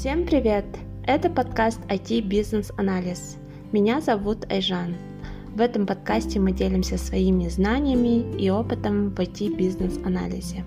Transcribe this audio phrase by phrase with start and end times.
[0.00, 0.64] Всем привет!
[1.06, 3.36] Это подкаст IT Бизнес Анализ.
[3.70, 4.96] Меня зовут Айжан.
[5.48, 10.64] В этом подкасте мы делимся своими знаниями и опытом в IT бизнес анализе.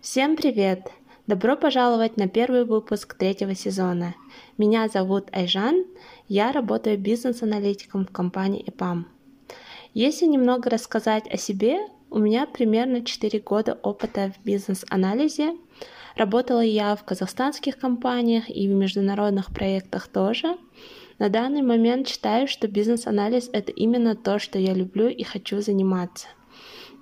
[0.00, 0.92] Всем привет!
[1.26, 4.14] Добро пожаловать на первый выпуск третьего сезона.
[4.58, 5.84] Меня зовут Айжан,
[6.28, 9.06] я работаю бизнес-аналитиком в компании EPAM.
[9.92, 11.80] Если немного рассказать о себе,
[12.12, 15.56] у меня примерно 4 года опыта в бизнес-анализе.
[16.14, 20.56] Работала я в казахстанских компаниях и в международных проектах тоже.
[21.18, 26.28] На данный момент считаю, что бизнес-анализ— это именно то, что я люблю и хочу заниматься.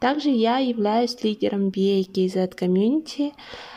[0.01, 3.33] Также я являюсь лидером BA KZ Community.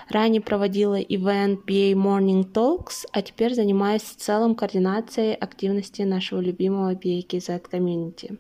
[0.10, 6.94] Ранее проводила ивент BA Morning Talks, а теперь занимаюсь в целом координацией активности нашего любимого
[6.94, 8.38] BA KZ Community.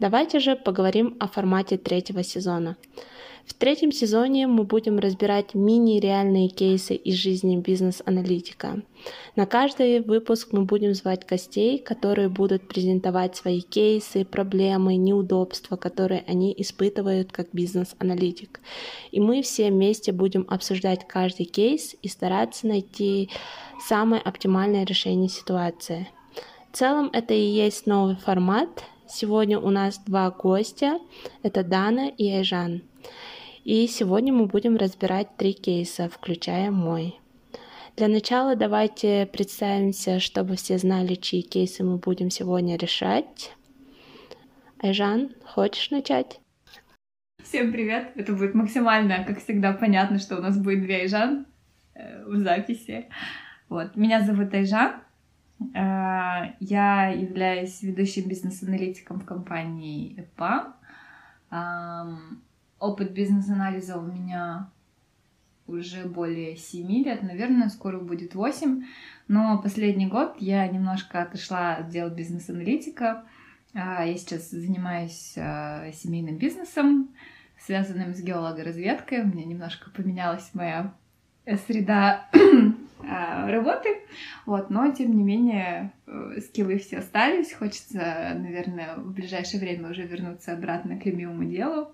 [0.00, 2.78] Давайте же поговорим о формате третьего сезона.
[3.44, 8.80] В третьем сезоне мы будем разбирать мини-реальные кейсы из жизни бизнес-аналитика.
[9.36, 16.24] На каждый выпуск мы будем звать гостей, которые будут презентовать свои кейсы, проблемы, неудобства, которые
[16.26, 18.60] они испытывают как бизнес-аналитик.
[19.10, 23.28] И мы все вместе будем обсуждать каждый кейс и стараться найти
[23.86, 26.08] самое оптимальное решение ситуации.
[26.72, 28.70] В целом это и есть новый формат,
[29.12, 31.00] Сегодня у нас два гостя,
[31.42, 32.82] это Дана и Айжан.
[33.64, 37.18] И сегодня мы будем разбирать три кейса, включая мой.
[37.96, 43.52] Для начала давайте представимся, чтобы все знали, чьи кейсы мы будем сегодня решать.
[44.80, 46.40] Айжан, хочешь начать?
[47.42, 48.12] Всем привет!
[48.14, 51.46] Это будет максимально, как всегда, понятно, что у нас будет две Айжан
[51.94, 53.08] э, в записи.
[53.68, 53.96] Вот.
[53.96, 55.02] Меня зовут Айжан,
[55.74, 60.74] я являюсь ведущим бизнес-аналитиком в компании ЭПА.
[62.78, 64.70] Опыт бизнес-анализа у меня
[65.70, 68.84] уже более 7 лет, наверное, скоро будет 8.
[69.28, 73.24] Но последний год я немножко отошла от дела бизнес-аналитика.
[73.74, 77.10] А, я сейчас занимаюсь э, семейным бизнесом,
[77.58, 79.22] связанным с геологоразведкой.
[79.22, 80.92] У меня немножко поменялась моя
[81.66, 82.28] среда
[83.10, 84.00] работы,
[84.46, 90.02] вот, но тем не менее э, скиллы все остались, хочется, наверное, в ближайшее время уже
[90.02, 91.92] вернуться обратно к любимому делу,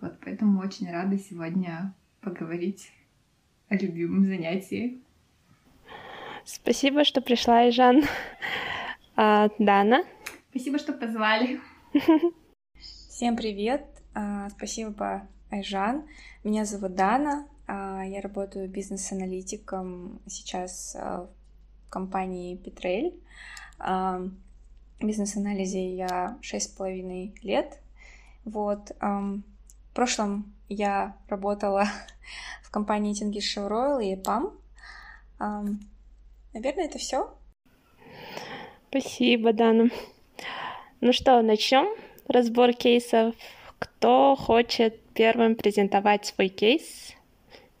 [0.00, 2.92] вот, поэтому очень рада сегодня поговорить
[3.68, 5.00] о любимом занятии.
[6.44, 8.04] Спасибо, что пришла, Ижан.
[9.16, 10.04] А, Дана?
[10.50, 11.60] Спасибо, что позвали.
[13.10, 16.06] Всем привет, а, спасибо, Айжан.
[16.44, 21.28] Меня зовут Дана, а, я работаю бизнес-аналитиком сейчас а,
[21.86, 23.14] в компании Петрель.
[23.78, 24.22] А,
[25.00, 27.78] бизнес-анализе я шесть с половиной лет.
[28.44, 28.90] Вот.
[29.00, 31.84] В прошлом я работала
[32.62, 34.58] в компании Тингис Шевройл и ПАМ.
[35.38, 37.36] Наверное, это все.
[38.88, 39.90] Спасибо, Дана.
[41.00, 41.86] Ну что, начнем
[42.26, 43.34] разбор кейсов.
[43.78, 47.14] Кто хочет первым презентовать свой кейс?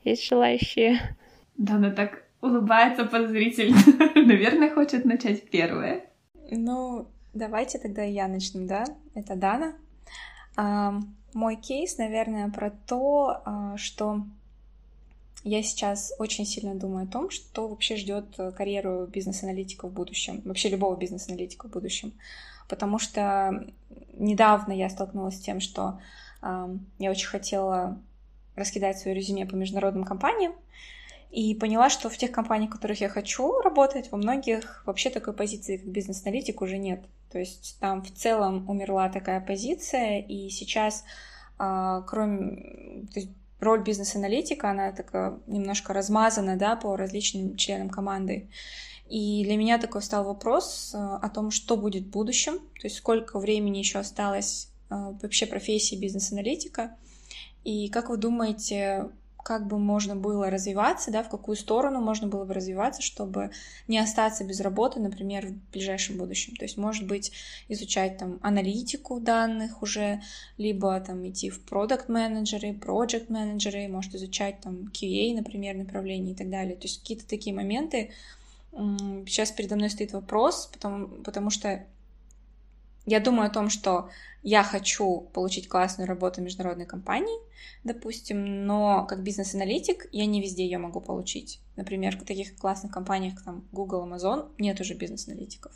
[0.08, 1.16] Есть желающие?
[1.58, 3.76] Да, она так улыбается подозрительно.
[4.14, 6.06] Наверное, хочет начать первое.
[6.50, 8.86] Ну, давайте тогда я начну, да?
[9.14, 9.74] Это Дана.
[10.56, 10.98] А,
[11.34, 14.22] мой кейс, наверное, про то, а, что
[15.44, 20.70] я сейчас очень сильно думаю о том, что вообще ждет карьеру бизнес-аналитика в будущем, вообще
[20.70, 22.14] любого бизнес-аналитика в будущем.
[22.66, 23.66] Потому что
[24.14, 26.00] недавно я столкнулась с тем, что
[26.40, 28.00] э, я очень хотела
[28.58, 30.52] раскидать свое резюме по международным компаниям,
[31.30, 35.34] и поняла, что в тех компаниях, в которых я хочу работать, во многих вообще такой
[35.34, 37.04] позиции, как бизнес-аналитик, уже нет.
[37.30, 41.04] То есть там в целом умерла такая позиция, и сейчас,
[41.58, 43.04] а, кроме...
[43.12, 43.30] То есть
[43.60, 48.48] роль бизнес-аналитика, она такая немножко размазана, да, по различным членам команды.
[49.08, 52.96] И для меня такой стал вопрос а, о том, что будет в будущем, то есть
[52.96, 56.96] сколько времени еще осталось а, вообще профессии бизнес-аналитика,
[57.68, 59.10] и как вы думаете,
[59.44, 63.50] как бы можно было развиваться, да, в какую сторону можно было бы развиваться, чтобы
[63.88, 66.56] не остаться без работы, например, в ближайшем будущем.
[66.56, 67.30] То есть, может быть,
[67.68, 70.22] изучать там аналитику данных уже,
[70.56, 76.36] либо там идти в продукт менеджеры project менеджеры может изучать там QA, например, направление и
[76.36, 76.74] так далее.
[76.74, 78.12] То есть какие-то такие моменты.
[78.72, 81.84] Сейчас передо мной стоит вопрос, потому, потому что
[83.08, 84.10] я думаю о том, что
[84.42, 87.38] я хочу получить классную работу в международной компании,
[87.84, 91.60] допустим, но как бизнес-аналитик я не везде ее могу получить.
[91.76, 95.72] Например, в таких классных компаниях, как там Google, Amazon, нет уже бизнес-аналитиков.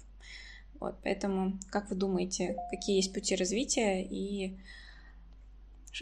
[0.79, 4.59] Вот, поэтому, как вы думаете, какие есть пути развития и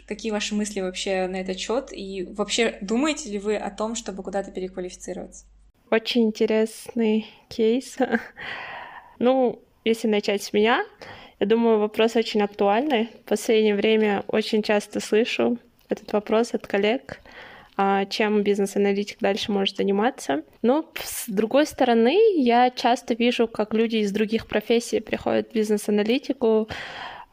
[0.07, 1.91] Какие ваши мысли вообще на этот счет?
[1.91, 5.45] И вообще думаете ли вы о том, чтобы куда-то переквалифицироваться?
[5.89, 7.97] Очень интересный кейс.
[9.19, 10.83] Ну, если начать с меня,
[11.41, 13.09] я думаю, вопрос очень актуальный.
[13.25, 15.57] В последнее время очень часто слышу
[15.89, 17.19] этот вопрос от коллег,
[17.75, 20.43] а, чем бизнес-аналитик дальше может заниматься.
[20.61, 26.69] Но с другой стороны, я часто вижу, как люди из других профессий приходят в бизнес-аналитику,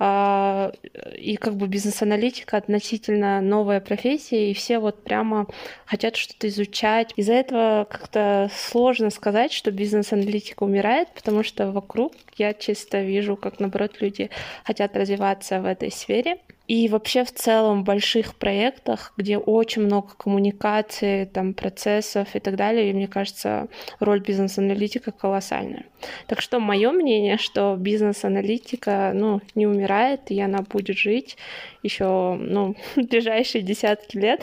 [0.01, 5.47] и как бы бизнес-аналитика относительно новая профессия, и все вот прямо
[5.87, 7.13] хотят что-то изучать.
[7.17, 13.59] Из-за этого как-то сложно сказать, что бизнес-аналитика умирает, потому что вокруг я чисто вижу, как
[13.59, 14.31] наоборот люди
[14.65, 16.39] хотят развиваться в этой сфере.
[16.69, 22.57] И вообще в целом в больших проектах, где очень много коммуникации, там, процессов и так
[22.57, 23.69] далее, и мне кажется,
[24.01, 25.87] роль бизнес-аналитика колоссальная.
[26.27, 31.39] Так что мое мнение, что бизнес-аналитика ну, не умирает, и она будет жить
[31.83, 34.43] еще ну, ближайшие десятки лет.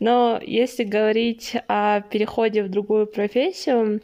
[0.00, 4.00] Но если говорить о переходе в другую профессию,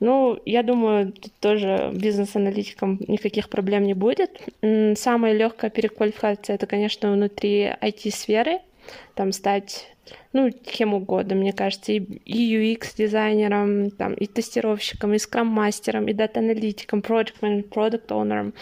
[0.00, 4.40] ну, я думаю, тут тоже бизнес-аналитикам никаких проблем не будет.
[4.96, 8.60] Самая легкая переквалификация это, конечно, внутри IT-сферы,
[9.14, 9.88] там стать
[10.32, 17.62] ну, кем угодно, мне кажется, и, UX-дизайнером, там, и тестировщиком, и скрам-мастером, и дата-аналитиком, project
[17.64, 18.54] продукт оунером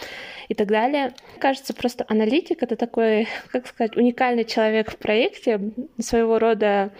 [0.47, 1.13] и так далее.
[1.39, 5.59] Кажется, просто аналитик— это такой, как сказать, уникальный человек в проекте,
[5.99, 6.91] своего рода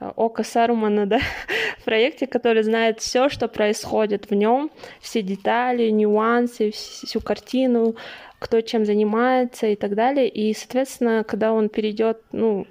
[0.00, 1.20] око Сарумана, да,
[1.78, 4.70] в проекте, который знает все, что происходит в нем,
[5.00, 7.96] все детали, нюансы, всю картину,
[8.38, 10.28] кто чем занимается и так далее.
[10.28, 12.66] И, соответственно, когда он перейдет, ну,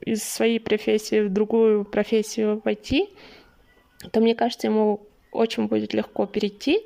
[0.00, 3.10] из своей профессии в другую профессию войти,
[4.12, 5.00] то, мне кажется, ему
[5.32, 6.80] очень будет легко перейти.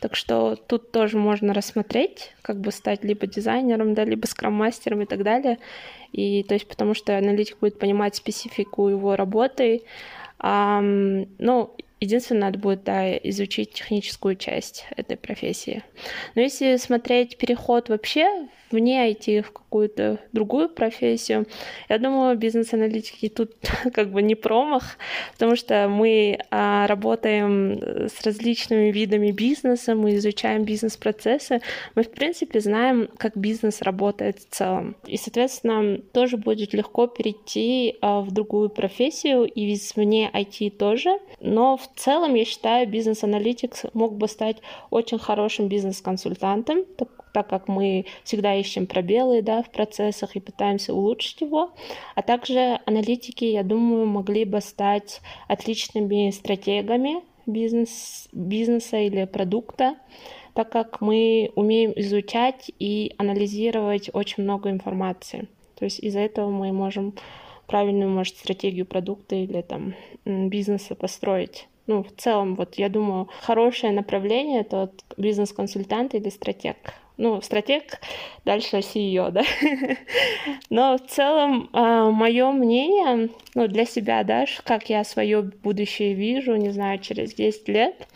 [0.00, 5.06] Так что тут тоже можно рассмотреть, как бы стать либо дизайнером, да, либо скрам-мастером и
[5.06, 5.58] так далее.
[6.12, 9.82] И то есть потому что аналитик будет понимать специфику его работы.
[10.38, 15.84] А, ну, единственное, надо будет да, изучить техническую часть этой профессии.
[16.34, 21.46] Но если смотреть переход вообще вне IT в какую-то другую профессию.
[21.88, 23.52] Я думаю, бизнес-аналитики тут
[23.92, 24.98] как бы не промах,
[25.32, 31.60] потому что мы а, работаем с различными видами бизнеса, мы изучаем бизнес-процессы,
[31.94, 34.96] мы, в принципе, знаем, как бизнес работает в целом.
[35.06, 41.18] И, соответственно, тоже будет легко перейти а, в другую профессию и вне IT тоже.
[41.40, 44.58] Но в целом, я считаю, бизнес-аналитик мог бы стать
[44.90, 46.84] очень хорошим бизнес-консультантом,
[47.32, 51.72] так как мы всегда ищем пробелы да, в процессах и пытаемся улучшить его.
[52.14, 59.96] А также аналитики, я думаю, могли бы стать отличными стратегами бизнес, бизнеса или продукта,
[60.54, 65.48] так как мы умеем изучать и анализировать очень много информации.
[65.78, 67.14] То есть из-за этого мы можем
[67.66, 71.68] правильную, может, стратегию продукта или там бизнеса построить.
[71.86, 76.76] Ну, в целом, вот я думаю, хорошее направление— это вот бизнес-консультант или стратег
[77.20, 78.00] ну, стратег,
[78.46, 79.44] дальше CEO, да.
[80.70, 86.56] Но в целом а, мое мнение, ну, для себя, да, как я свое будущее вижу,
[86.56, 88.08] не знаю, через 10 лет,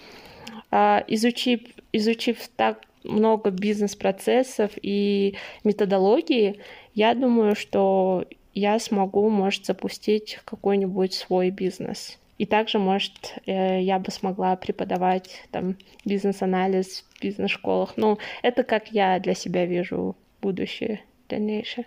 [0.70, 1.60] а, изучив,
[1.92, 5.34] изучив так много бизнес-процессов и
[5.64, 6.60] методологии,
[6.94, 12.18] я думаю, что я смогу, может, запустить какой-нибудь свой бизнес.
[12.38, 17.94] И также, может, э, я бы смогла преподавать там бизнес-анализ в бизнес-школах.
[17.96, 21.86] Ну, это как я для себя вижу будущее дальнейшее.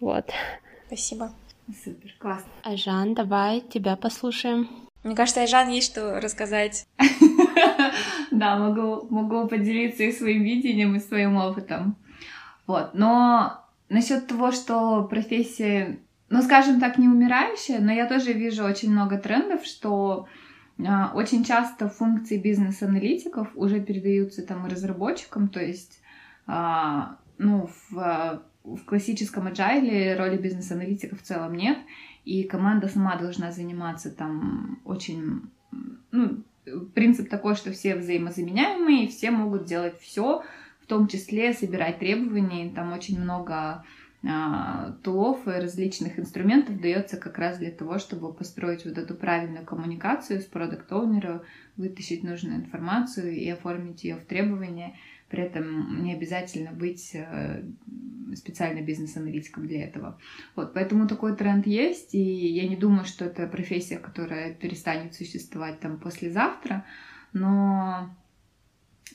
[0.00, 0.30] Вот.
[0.86, 1.32] Спасибо.
[1.84, 2.50] Супер, классно.
[2.62, 4.68] Айжан, давай тебя послушаем.
[5.02, 6.86] Мне кажется, Айжан есть что рассказать.
[8.30, 11.96] Да, могу, могу поделиться и своим видением, и своим опытом.
[12.66, 15.98] Вот, но насчет того, что профессия
[16.30, 20.28] ну, скажем так, не умирающая, но я тоже вижу очень много трендов, что
[20.86, 26.00] а, очень часто функции бизнес-аналитиков уже передаются там разработчикам, то есть,
[26.46, 31.78] а, ну, в, в классическом agile роли бизнес-аналитика в целом нет,
[32.24, 35.50] и команда сама должна заниматься там очень,
[36.12, 36.44] ну,
[36.94, 40.44] принцип такой, что все взаимозаменяемые, все могут делать все,
[40.80, 43.84] в том числе собирать требования, там очень много
[45.02, 50.40] тулов и различных инструментов дается как раз для того, чтобы построить вот эту правильную коммуникацию
[50.40, 51.42] с продукт оунером
[51.76, 54.94] вытащить нужную информацию и оформить ее в требования.
[55.30, 57.62] При этом не обязательно быть э,
[58.34, 60.18] специально бизнес-аналитиком для этого.
[60.54, 65.80] Вот, поэтому такой тренд есть, и я не думаю, что это профессия, которая перестанет существовать
[65.80, 66.84] там послезавтра,
[67.32, 68.10] но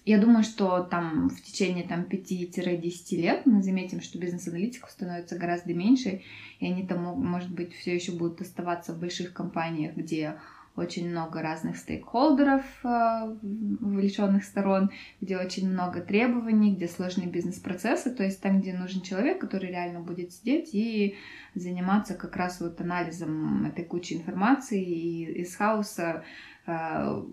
[0.03, 5.73] я думаю, что там в течение там, 5-10 лет мы заметим, что бизнес-аналитиков становится гораздо
[5.73, 6.21] меньше,
[6.59, 10.35] и они там, может быть, все еще будут оставаться в больших компаниях, где
[10.75, 18.23] очень много разных стейкхолдеров, э, вовлеченных сторон, где очень много требований, где сложные бизнес-процессы, то
[18.23, 21.15] есть там, где нужен человек, который реально будет сидеть и
[21.53, 26.23] заниматься как раз вот анализом этой кучи информации и из хаоса
[26.65, 27.23] э,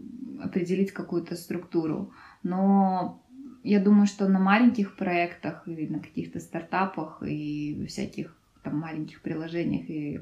[0.40, 2.12] определить какую-то структуру.
[2.42, 3.22] Но
[3.62, 9.88] я думаю, что на маленьких проектах или на каких-то стартапах и всяких там маленьких приложениях
[9.88, 10.20] и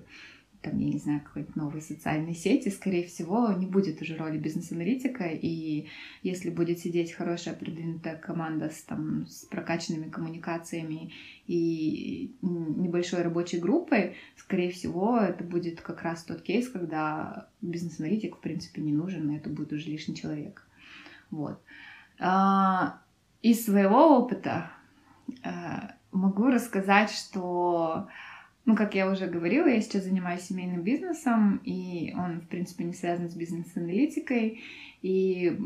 [0.62, 5.24] там, я не знаю, какой-нибудь новой социальной сети, скорее всего, не будет уже роли бизнес-аналитика,
[5.24, 5.86] и
[6.22, 11.12] если будет сидеть хорошая продвинутая команда с, там, с прокачанными коммуникациями
[11.46, 18.40] и небольшой рабочей группой, скорее всего, это будет как раз тот кейс, когда бизнес-аналитик, в
[18.40, 20.66] принципе, не нужен, и это будет уже лишний человек.
[21.30, 21.58] Вот.
[22.20, 23.00] А,
[23.42, 24.70] из своего опыта
[25.42, 28.08] а, могу рассказать, что
[28.66, 32.92] ну, как я уже говорила, я сейчас занимаюсь семейным бизнесом, и он, в принципе, не
[32.92, 34.62] связан с бизнес-аналитикой.
[35.02, 35.58] И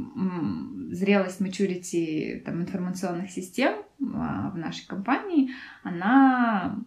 [0.93, 3.75] зрелость maturity там, информационных систем
[4.15, 5.51] а, в нашей компании,
[5.83, 6.79] она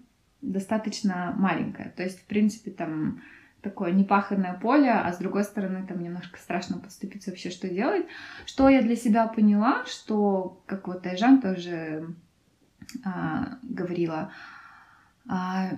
[0.42, 1.90] достаточно маленькая.
[1.90, 3.22] То есть, в принципе, там
[3.68, 8.06] такое непаханное поле, а с другой стороны, там немножко страшно подступиться вообще, что делать.
[8.46, 12.16] Что я для себя поняла, что, как вот Айжан тоже
[13.04, 14.32] а, говорила,
[15.28, 15.72] а,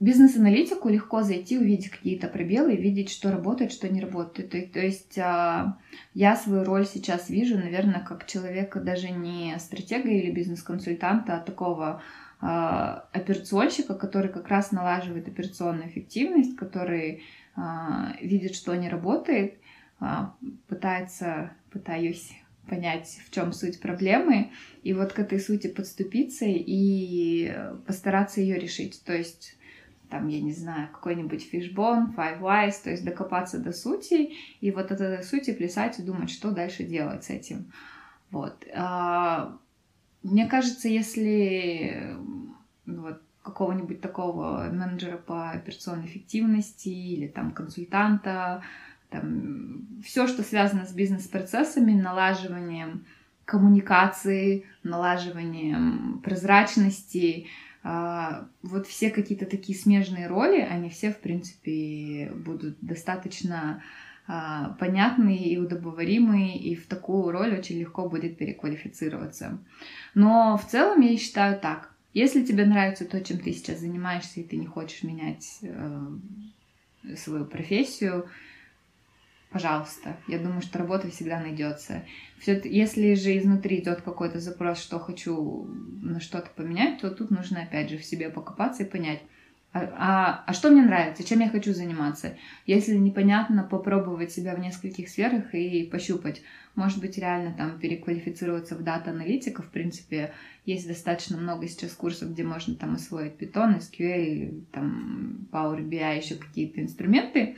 [0.00, 4.50] бизнес-аналитику легко зайти, увидеть какие-то пробелы, видеть, что работает, что не работает.
[4.50, 5.78] То, то есть а,
[6.12, 12.02] я свою роль сейчас вижу, наверное, как человека даже не стратега или бизнес-консультанта, а такого
[12.42, 17.22] операционщика, который как раз налаживает операционную эффективность, который
[17.54, 19.58] а, видит, что не работает,
[20.00, 20.34] а,
[20.66, 22.32] пытается, пытаюсь
[22.68, 24.50] понять, в чем суть проблемы,
[24.82, 27.54] и вот к этой сути подступиться и
[27.86, 29.02] постараться ее решить.
[29.04, 29.56] То есть
[30.10, 34.90] там, я не знаю, какой-нибудь фишбон, five wise, то есть докопаться до сути, и вот
[34.90, 37.72] от этой сути плясать и думать, что дальше делать с этим.
[38.30, 38.66] Вот.
[40.22, 42.16] Мне кажется, если
[42.86, 48.62] вот какого-нибудь такого менеджера по операционной эффективности или там консультанта,
[49.10, 53.04] там, все, что связано с бизнес-процессами, налаживанием
[53.44, 57.46] коммуникации, налаживанием прозрачности,
[57.82, 63.82] а, вот все какие-то такие смежные роли, они все, в принципе, будут достаточно
[64.26, 69.58] а, понятные и удобоваримые, и в такую роль очень легко будет переквалифицироваться.
[70.14, 71.92] Но в целом я считаю так.
[72.14, 76.08] Если тебе нравится то, чем ты сейчас занимаешься, и ты не хочешь менять э,
[77.16, 78.28] свою профессию,
[79.50, 80.16] пожалуйста.
[80.28, 82.04] Я думаю, что работа всегда найдется.
[82.44, 85.64] Если же изнутри идет какой-то запрос, что хочу
[86.02, 89.22] на что-то поменять, то тут нужно опять же в себе покопаться и понять,
[89.72, 92.36] а, а, а что мне нравится, чем я хочу заниматься.
[92.66, 96.42] Если непонятно, попробовать себя в нескольких сферах и пощупать.
[96.74, 99.62] Может быть, реально там переквалифицироваться в дата-аналитика.
[99.62, 100.32] В принципе,
[100.66, 106.34] есть достаточно много сейчас курсов, где можно там освоить Python, SQL, там Power BI, еще
[106.36, 107.56] какие-то инструменты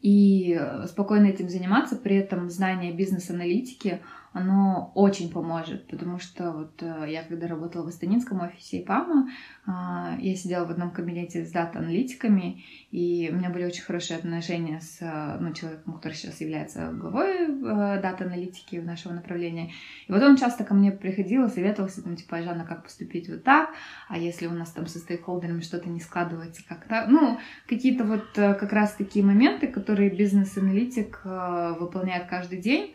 [0.00, 4.00] и спокойно этим заниматься, при этом знание бизнес-аналитики,
[4.32, 9.28] оно очень поможет, потому что вот э, я когда работала в Астанинском офисе EPAM а,
[9.66, 14.80] а, я сидела в одном кабинете с дата-аналитиками, и у меня были очень хорошие отношения
[14.80, 19.72] с э, ну, человеком, который сейчас является главой э, дата-аналитики нашего направления.
[20.08, 23.44] И вот он часто ко мне приходил и советовался, там, типа, Жанна, как поступить вот
[23.44, 23.68] так,
[24.08, 28.24] а если у нас там со стейкхолдерами что-то не складывается, как то Ну, какие-то вот
[28.34, 32.94] как раз такие моменты, которые бизнес-аналитик выполняет каждый день,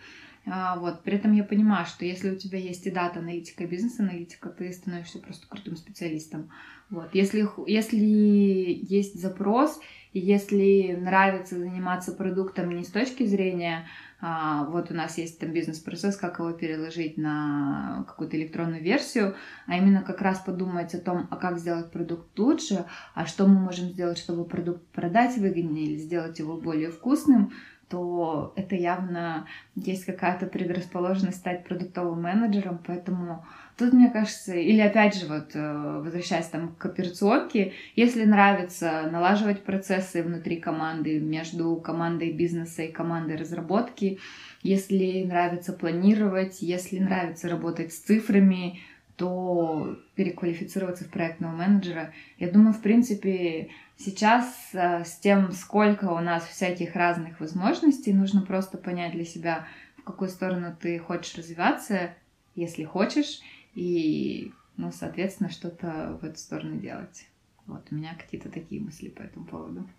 [0.77, 1.03] вот.
[1.03, 5.19] При этом я понимаю, что если у тебя есть и дата-аналитика, и бизнес-аналитика, ты становишься
[5.19, 6.49] просто крутым специалистом.
[6.89, 7.09] Вот.
[7.13, 9.79] Если, если есть запрос,
[10.13, 13.87] и если нравится заниматься продуктом не с точки зрения,
[14.19, 19.35] а, вот у нас есть там бизнес-процесс, как его переложить на какую-то электронную версию,
[19.67, 23.59] а именно как раз подумать о том, а как сделать продукт лучше, а что мы
[23.59, 27.51] можем сделать, чтобы продукт продать выгоднее или сделать его более вкусным,
[27.89, 33.45] то это явно есть какая-то предрасположенность стать продуктовым менеджером, поэтому
[33.77, 39.63] тут, мне кажется, или опять же, вот э, возвращаясь там к операционке, если нравится налаживать
[39.63, 44.19] процессы внутри команды, между командой бизнеса и командой разработки,
[44.63, 48.79] если нравится планировать, если нравится работать с цифрами,
[49.17, 56.19] то переквалифицироваться в проектного менеджера, я думаю, в принципе, Сейчас э, с тем, сколько у
[56.19, 62.13] нас всяких разных возможностей, нужно просто понять для себя, в какую сторону ты хочешь развиваться,
[62.53, 63.39] если хочешь,
[63.73, 67.27] и, ну, соответственно, что-то в эту сторону делать.
[67.65, 69.89] Вот, у меня какие-то такие мысли по этому поводу.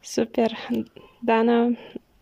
[0.00, 0.56] Супер.
[1.20, 1.76] Дана,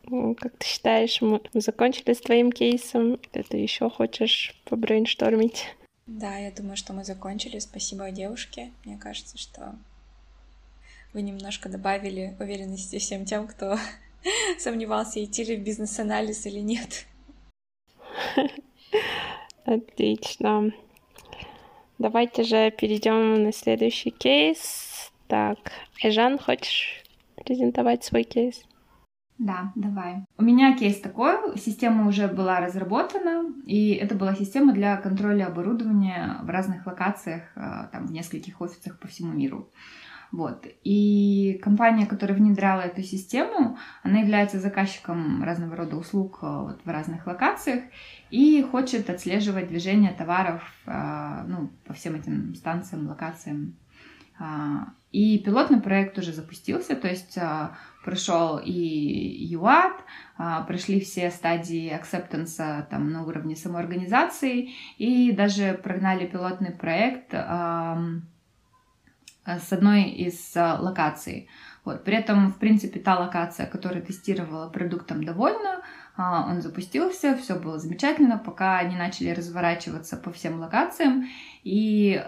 [0.06, 3.14] как ты считаешь, мы закончили с твоим кейсом?
[3.14, 5.66] Или ты еще хочешь побрейнштормить?
[6.06, 7.58] Да, я думаю, что мы закончили.
[7.58, 8.72] Спасибо девушке.
[8.84, 9.76] Мне кажется, что
[11.12, 13.76] вы немножко добавили уверенности всем тем, кто
[14.58, 17.06] сомневался, идти ли в бизнес-анализ или нет.
[19.64, 20.72] Отлично.
[21.98, 25.12] Давайте же перейдем на следующий кейс.
[25.28, 25.58] Так,
[26.02, 27.04] Эжан, хочешь
[27.36, 28.64] презентовать свой кейс?
[29.40, 30.26] Да, давай.
[30.36, 31.56] У меня кейс такой.
[31.56, 37.88] Система уже была разработана, и это была система для контроля оборудования в разных локациях, э,
[37.90, 39.70] там, в нескольких офисах по всему миру.
[40.30, 40.66] Вот.
[40.84, 46.88] И компания, которая внедряла эту систему, она является заказчиком разного рода услуг э, вот, в
[46.90, 47.84] разных локациях
[48.28, 53.74] и хочет отслеживать движение товаров э, ну, по всем этим станциям, локациям.
[55.12, 57.70] А, и пилотный проект уже запустился, то есть э,
[58.04, 60.02] прошел и UAT,
[60.66, 67.34] прошли все стадии acceptance там, на уровне самоорганизации, и даже прогнали пилотный проект
[69.58, 71.48] с одной из э, локаций.
[71.84, 72.04] Вот.
[72.04, 75.82] При этом, в принципе, та локация, которая тестировала продуктом довольна, а,
[76.48, 81.26] он запустился, все было замечательно, пока они начали разворачиваться по всем локациям.
[81.62, 82.22] И,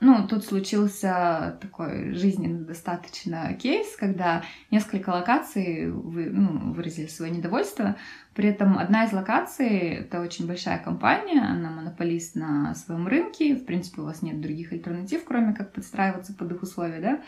[0.00, 7.96] ну, тут случился такой жизненно достаточно кейс, когда несколько локаций вы, ну, выразили свое недовольство.
[8.34, 13.66] При этом одна из локаций, это очень большая компания, она монополист на своем рынке, в
[13.66, 17.20] принципе, у вас нет других альтернатив, кроме как подстраиваться под их условия, да,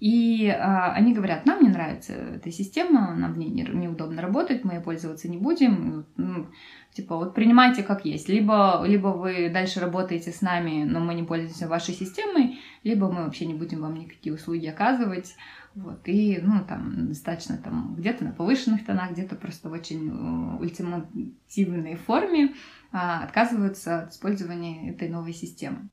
[0.00, 4.64] и а, они говорят, нам не нравится эта система, нам в ней не, неудобно работать,
[4.64, 6.06] мы ей пользоваться не будем.
[6.16, 6.46] Ну,
[6.94, 8.28] типа, вот принимайте как есть.
[8.30, 13.24] Либо, либо вы дальше работаете с нами, но мы не пользуемся вашей системой, либо мы
[13.24, 15.34] вообще не будем вам никакие услуги оказывать.
[15.74, 20.58] Вот, и, ну, там, достаточно там где-то на повышенных тонах, где-то просто в очень э,
[20.60, 22.54] ультимативной форме
[22.90, 25.90] а, отказываются от использования этой новой системы.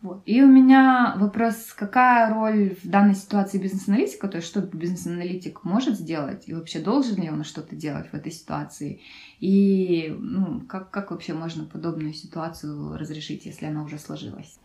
[0.00, 0.22] Вот.
[0.26, 5.96] И у меня вопрос, какая роль в данной ситуации бизнес-аналитика, то есть что бизнес-аналитик может
[5.96, 9.00] сделать, и вообще должен ли он что-то делать в этой ситуации,
[9.40, 14.60] и ну, как, как вообще можно подобную ситуацию разрешить, если она уже сложилась?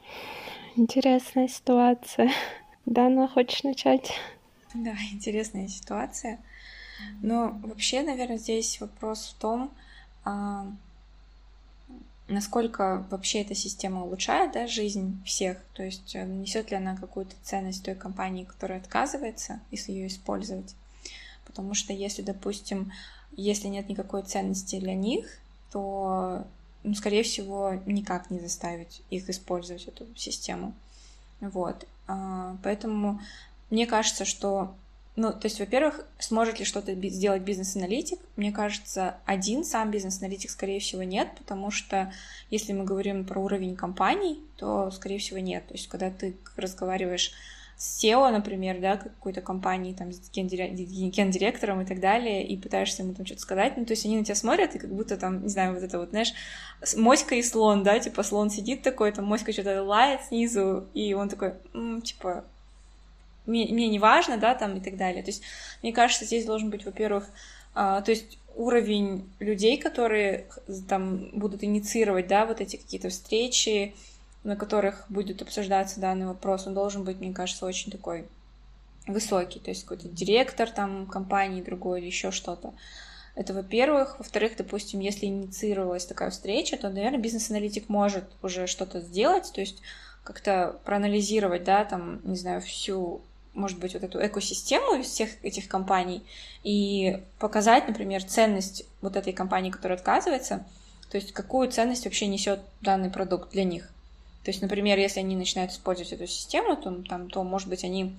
[0.76, 2.32] Интересная ситуация.
[2.86, 4.12] Дана, хочешь начать?
[4.76, 6.40] Да, интересная ситуация.
[7.22, 9.72] Но вообще, наверное, здесь вопрос в том,
[10.26, 10.68] а,
[12.34, 17.36] насколько вообще эта система улучшает да, жизнь всех, то есть э, несет ли она какую-то
[17.44, 20.76] ценность той компании, которая отказывается, если ее использовать.
[21.46, 22.92] Потому что если, допустим,
[23.36, 25.28] если нет никакой ценности для них,
[25.72, 26.46] то,
[26.84, 30.74] ну, скорее всего, никак не заставить их использовать эту систему.
[31.42, 31.86] Вот.
[32.08, 33.20] А, поэтому
[33.70, 34.76] мне кажется, что
[35.16, 38.20] ну, то есть, во-первых, сможет ли что-то сделать бизнес-аналитик?
[38.36, 42.12] Мне кажется, один сам бизнес-аналитик, скорее всего, нет, потому что
[42.50, 45.68] если мы говорим про уровень компаний, то, скорее всего, нет.
[45.68, 47.32] То есть, когда ты разговариваешь
[47.78, 53.14] с SEO, например, да, какой-то компании, там, с гендиректором и так далее, и пытаешься ему
[53.14, 55.50] там что-то сказать, ну, то есть они на тебя смотрят, и как будто там, не
[55.50, 56.34] знаю, вот это вот, знаешь,
[56.96, 61.30] моська и слон, да, типа слон сидит такой, там моська что-то лает снизу, и он
[61.30, 62.46] такой, м-м, типа,
[63.46, 65.24] мне, мне не важно, да, там и так далее.
[65.24, 65.44] То есть,
[65.82, 67.26] мне кажется, здесь должен быть, во-первых,
[67.76, 70.46] а, то есть уровень людей, которые
[70.88, 73.96] там будут инициировать, да, вот эти какие-то встречи,
[74.44, 78.26] на которых будет обсуждаться данный вопрос, он должен быть, мне кажется, очень такой
[79.08, 82.74] высокий, то есть какой-то директор там компании другой или еще что-то.
[83.36, 84.20] Это во-первых.
[84.20, 89.82] Во-вторых, допустим, если инициировалась такая встреча, то, наверное, бизнес-аналитик может уже что-то сделать, то есть
[90.24, 93.22] как-то проанализировать, да, там, не знаю, всю
[93.54, 96.24] может быть, вот эту экосистему из всех этих компаний
[96.64, 100.66] и показать, например, ценность вот этой компании, которая отказывается,
[101.10, 103.90] то есть какую ценность вообще несет данный продукт для них.
[104.44, 108.14] То есть, например, если они начинают использовать эту систему, то, там, то может быть, они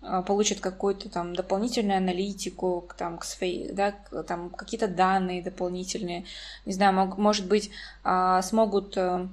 [0.00, 3.92] а, получат какую-то там дополнительную аналитику, там, к своей, да,
[4.26, 6.24] там какие-то данные дополнительные,
[6.64, 7.70] не знаю, может быть,
[8.04, 9.28] а, смогут э,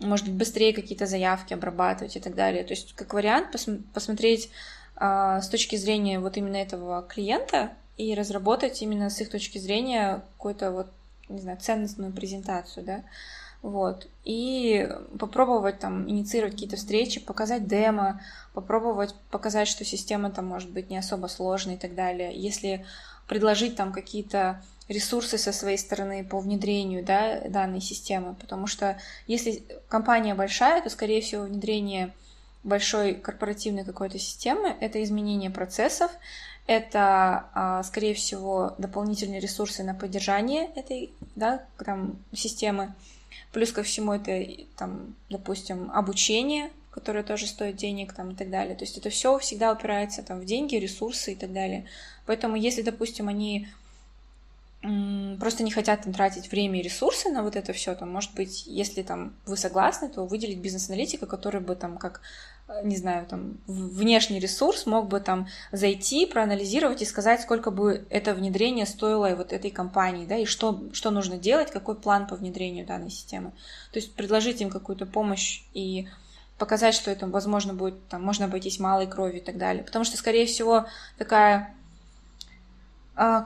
[0.00, 2.64] может быть, быстрее какие-то заявки обрабатывать и так далее.
[2.64, 4.50] То есть, как вариант, пос- посмотреть
[4.96, 10.22] э, с точки зрения вот именно этого клиента и разработать именно с их точки зрения
[10.36, 10.86] какую-то вот,
[11.28, 13.02] не знаю, ценностную презентацию, да,
[13.60, 18.20] вот, и попробовать там инициировать какие-то встречи, показать демо,
[18.54, 22.32] попробовать показать, что система там может быть не особо сложной и так далее.
[22.34, 22.86] Если
[23.26, 29.62] предложить там какие-то ресурсы со своей стороны по внедрению да, данной системы, потому что если
[29.88, 32.14] компания большая, то, скорее всего, внедрение
[32.64, 36.10] большой корпоративной какой-то системы— это изменение процессов,
[36.66, 42.94] это, а, скорее всего, дополнительные ресурсы на поддержание этой да, там, системы.
[43.52, 44.46] Плюс ко всему это,
[44.76, 48.74] там, допустим, обучение, которое тоже стоит денег там, и так далее.
[48.74, 51.86] То есть это все всегда упирается там, в деньги, ресурсы и так далее.
[52.26, 53.68] Поэтому если, допустим, они
[54.80, 58.64] просто не хотят там, тратить время и ресурсы на вот это все, то, может быть,
[58.66, 62.20] если там вы согласны, то выделить бизнес-аналитика, который бы там как
[62.68, 68.06] э, не знаю, там, внешний ресурс мог бы там зайти, проанализировать и сказать, сколько бы
[68.08, 72.36] это внедрение стоило вот этой компании, да, и что, что нужно делать, какой план по
[72.36, 73.50] внедрению данной системы.
[73.92, 76.06] То есть предложить им какую-то помощь и
[76.56, 79.82] показать, что это, возможно, будет, там, можно обойтись малой кровью и так далее.
[79.82, 80.86] Потому что, скорее всего,
[81.16, 81.74] такая
[83.16, 83.44] а,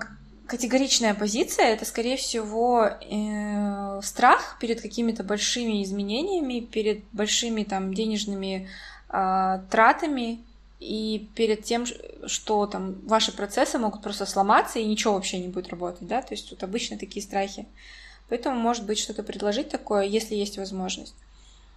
[0.53, 8.69] категоричная позиция это, скорее всего, э, страх перед какими-то большими изменениями, перед большими там денежными
[9.09, 10.41] э, тратами
[10.79, 11.87] и перед тем,
[12.27, 16.35] что там ваши процессы могут просто сломаться и ничего вообще не будет работать, да, то
[16.35, 17.65] есть тут обычно такие страхи.
[18.29, 21.15] Поэтому, может быть, что-то предложить такое, если есть возможность.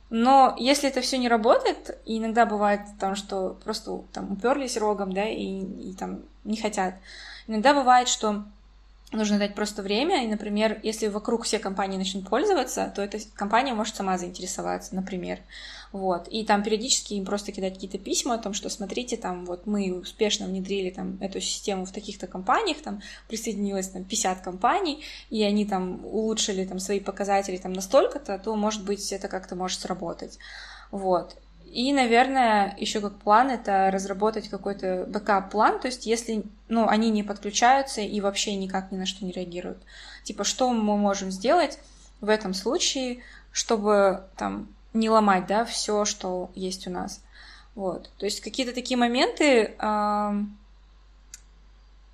[0.10, 5.30] Но если это все не работает, иногда бывает там, что просто там уперлись рогом, да,
[5.30, 6.96] и, и там не хотят.
[7.48, 8.44] Иногда бывает, что
[9.12, 13.74] нужно дать просто время, и, например, если вокруг все компании начнут пользоваться, то эта компания
[13.74, 15.39] может сама заинтересоваться, например.
[15.91, 16.28] Вот.
[16.28, 19.94] И там периодически им просто кидать какие-то письма о том, что смотрите, там вот мы
[19.94, 25.65] успешно внедрили там эту систему в таких-то компаниях, там присоединилось там 50 компаний, и они
[25.65, 30.38] там улучшили там свои показатели там настолько-то, то, может быть, это как-то может сработать.
[30.91, 31.38] Вот.
[31.71, 37.23] И, наверное, еще как план это разработать какой-то backup-план, то есть если ну, они не
[37.23, 39.80] подключаются и вообще никак ни на что не реагируют.
[40.23, 41.80] Типа, что мы можем сделать
[42.21, 47.21] в этом случае, чтобы там не ломать, да, все, что есть у нас.
[47.75, 48.10] Вот.
[48.17, 49.75] То есть какие-то такие моменты.
[49.78, 50.32] Э,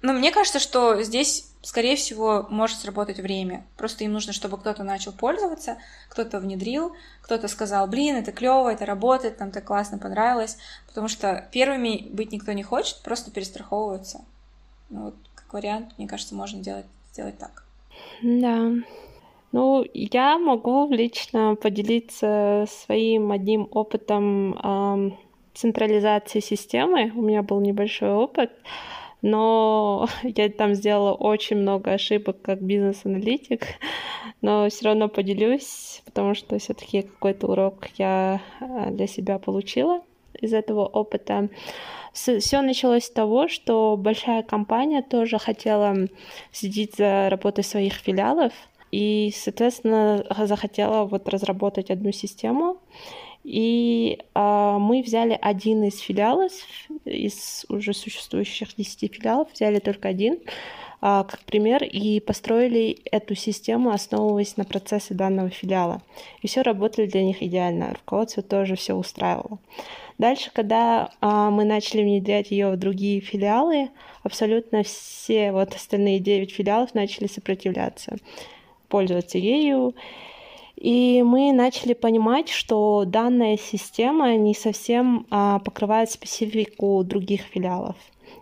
[0.01, 3.65] ну, мне кажется, что здесь скорее всего, может сработать время.
[3.77, 5.77] Просто им нужно, чтобы кто-то начал пользоваться,
[6.09, 10.57] кто-то внедрил, кто-то сказал, блин, это клево, это работает, нам так классно понравилось.
[10.87, 14.21] Потому что первыми быть никто не хочет, просто перестраховываться.
[14.89, 17.63] Ну, вот, как вариант, мне кажется, можно делать, сделать так.
[18.21, 18.71] Да.
[19.51, 25.11] Ну, я могу лично поделиться своим одним опытом э,
[25.53, 27.11] централизации системы.
[27.13, 28.51] У меня был небольшой опыт
[29.21, 33.65] но я там сделала очень много ошибок как бизнес-аналитик,
[34.41, 40.01] но все равно поделюсь, потому что все-таки какой-то урок я э, для себя получила
[40.39, 41.49] из этого опыта.
[42.13, 45.95] Все началось с того, что большая компания тоже хотела
[46.51, 48.51] следить за работой своих филиалов
[48.91, 52.77] и, соответственно, захотела вот разработать одну систему.
[53.43, 56.51] И а, мы взяли один из филиалов,
[57.05, 60.39] из уже существующих 10 филиалов, взяли только один
[61.01, 66.01] а, как пример и построили эту систему, основываясь на процессе данного филиала.
[66.41, 67.95] И все работали для них идеально.
[67.95, 69.57] Руководство тоже все устраивало.
[70.19, 73.89] Дальше, когда а, мы начали внедрять ее в другие филиалы,
[74.21, 78.17] абсолютно все вот остальные 9 филиалов начали сопротивляться,
[78.87, 79.95] пользоваться ею.
[80.81, 87.95] И мы начали понимать, что данная система не совсем а, покрывает специфику других филиалов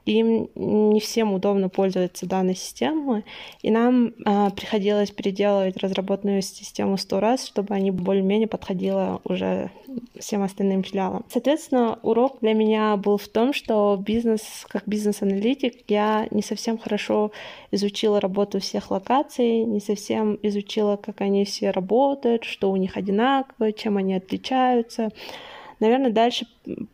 [0.09, 3.25] им не всем удобно пользоваться данной системой,
[3.61, 9.71] и нам э, приходилось переделывать разработанную систему сто раз, чтобы они более-менее подходила уже
[10.19, 11.25] всем остальным филиалам.
[11.29, 17.31] Соответственно, урок для меня был в том, что бизнес, как бизнес-аналитик, я не совсем хорошо
[17.71, 23.71] изучила работу всех локаций, не совсем изучила, как они все работают, что у них одинаково,
[23.73, 25.09] чем они отличаются.
[25.79, 26.45] Наверное, дальше,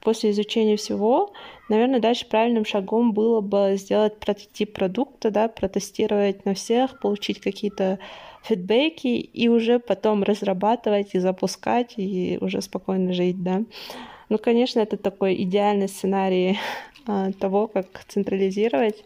[0.01, 1.33] после изучения всего,
[1.69, 7.97] наверное, дальше правильным шагом было бы сделать прототип продукта, да, протестировать на всех, получить какие-то
[8.43, 13.63] фидбэки и уже потом разрабатывать и запускать, и уже спокойно жить, да.
[14.29, 16.59] Ну, конечно, это такой идеальный сценарий
[17.07, 19.03] а, того, как централизировать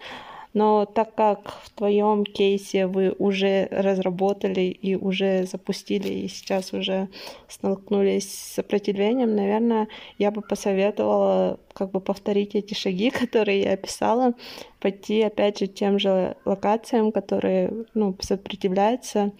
[0.53, 7.07] но так как в твоем кейсе вы уже разработали и уже запустили, и сейчас уже
[7.47, 14.33] столкнулись с сопротивлением, наверное, я бы посоветовала как бы повторить эти шаги, которые я описала,
[14.79, 19.31] пойти опять же тем же локациям, которые ну, сопротивляются,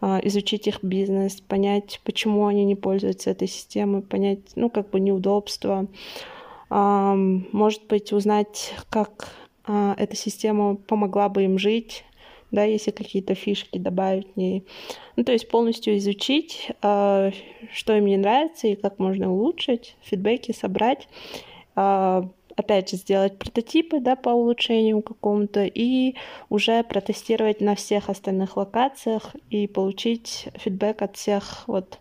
[0.00, 5.00] а, изучить их бизнес, понять, почему они не пользуются этой системой, понять, ну, как бы
[5.00, 5.86] неудобства,
[6.70, 9.28] может быть, узнать, как
[9.66, 12.04] эта система помогла бы им жить,
[12.54, 14.64] да, если какие-то фишки добавить в ней.
[15.16, 17.30] Ну, то есть полностью изучить, а,
[17.72, 21.08] что им не нравится и как можно улучшить, фидбэки собрать,
[21.74, 26.14] а, опять же, сделать прототипы да, по улучшению какому-то и
[26.48, 31.98] уже протестировать на всех остальных локациях и получить фидбэк от всех вот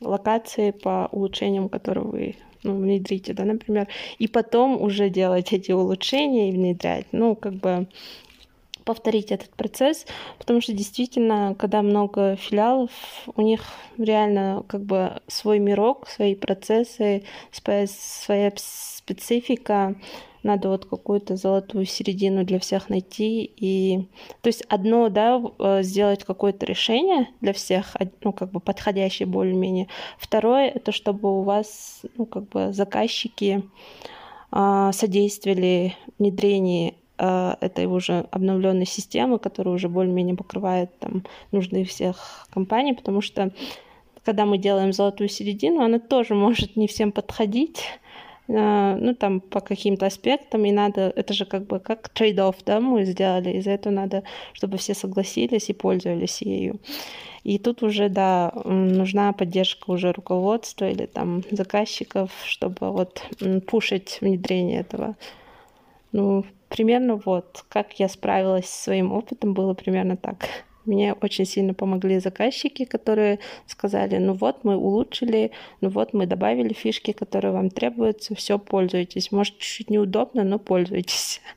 [0.00, 6.50] локаций по улучшениям, которые вы ну, внедрите, да, например, и потом уже делать эти улучшения
[6.50, 7.06] и внедрять.
[7.12, 7.88] Ну, как бы
[8.84, 10.06] повторить этот процесс,
[10.38, 12.90] потому что действительно, когда много филиалов,
[13.36, 13.62] у них
[13.98, 19.94] реально как бы свой мирок, свои процессы, своя, специфика,
[20.42, 23.50] надо вот какую-то золотую середину для всех найти.
[23.56, 24.08] И
[24.40, 29.88] то есть одно, да, э, сделать какое-то решение для всех, ну, как бы подходящее более-менее.
[30.18, 33.62] Второе, это чтобы у вас, ну, как бы заказчики
[34.50, 42.48] а, содействовали внедрению а, этой уже обновленной системы, которая уже более-менее покрывает там нужды всех
[42.52, 43.52] компаний, потому что
[44.24, 48.00] когда мы делаем золотую середину, она тоже может не всем подходить, а,
[48.52, 53.04] ну, там, по каким-то аспектам, и надо, это же как бы как trade-off, да, мы
[53.04, 56.80] сделали, из-за этого надо, чтобы все согласились и пользовались ею.
[57.44, 63.22] И тут уже, да, нужна поддержка уже руководства или там заказчиков, чтобы вот
[63.66, 65.16] пушить внедрение этого.
[66.12, 70.48] Ну, примерно вот, как я справилась со своим опытом, было примерно так.
[70.86, 76.72] Мне очень сильно помогли заказчики, которые сказали, ну вот мы улучшили, ну вот мы добавили
[76.72, 79.30] фишки, которые вам требуются, все, пользуйтесь.
[79.30, 81.40] Может, чуть-чуть неудобно, но пользуйтесь.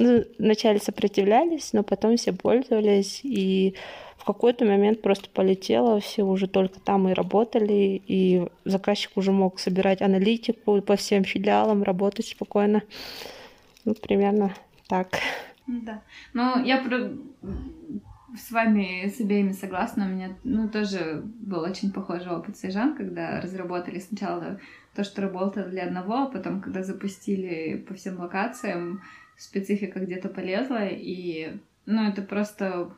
[0.00, 3.74] Ну, вначале сопротивлялись, но потом все пользовались, и
[4.16, 9.58] в какой-то момент просто полетело, все уже только там и работали, и заказчик уже мог
[9.58, 12.82] собирать аналитику по всем филиалам, работать спокойно.
[13.84, 14.54] Ну, примерно
[14.86, 15.18] так.
[15.66, 16.02] Да.
[16.32, 17.10] Ну, я про
[18.38, 20.06] с вами с обеими согласна.
[20.06, 24.60] У меня ну, тоже был очень похожий опыт с Ижан, когда разработали сначала
[24.94, 29.02] то, что работало для одного, а потом, когда запустили по всем локациям,
[29.36, 32.90] специфика где-то полезла, и ну, это просто